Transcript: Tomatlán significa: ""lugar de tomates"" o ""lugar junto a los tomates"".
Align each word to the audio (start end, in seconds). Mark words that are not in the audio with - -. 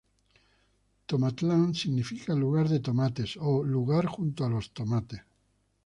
Tomatlán 1.05 1.75
significa: 1.75 2.33
""lugar 2.33 2.67
de 2.69 2.79
tomates"" 2.79 3.37
o 3.39 3.63
""lugar 3.63 4.07
junto 4.07 4.43
a 4.43 4.49
los 4.49 4.71
tomates"". 4.71 5.21